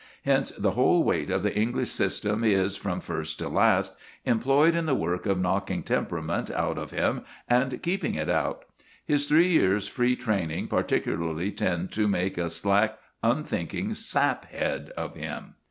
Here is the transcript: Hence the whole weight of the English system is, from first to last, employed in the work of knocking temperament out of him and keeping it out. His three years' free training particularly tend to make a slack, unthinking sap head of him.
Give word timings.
Hence 0.25 0.49
the 0.49 0.71
whole 0.71 1.03
weight 1.03 1.29
of 1.29 1.43
the 1.43 1.55
English 1.55 1.91
system 1.91 2.43
is, 2.43 2.75
from 2.75 3.01
first 3.01 3.37
to 3.37 3.47
last, 3.47 3.93
employed 4.25 4.73
in 4.73 4.87
the 4.87 4.95
work 4.95 5.27
of 5.27 5.39
knocking 5.39 5.83
temperament 5.83 6.49
out 6.49 6.79
of 6.79 6.89
him 6.89 7.21
and 7.47 7.83
keeping 7.83 8.15
it 8.15 8.27
out. 8.27 8.65
His 9.05 9.27
three 9.27 9.49
years' 9.49 9.87
free 9.87 10.15
training 10.15 10.69
particularly 10.69 11.51
tend 11.51 11.91
to 11.91 12.07
make 12.07 12.39
a 12.39 12.49
slack, 12.49 12.97
unthinking 13.21 13.93
sap 13.93 14.45
head 14.45 14.89
of 14.97 15.13
him. 15.13 15.53